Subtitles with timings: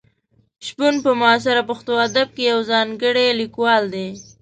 [0.65, 4.07] شپون په معاصر پښتو ادب کې یو ځانګړی لیکوال دی.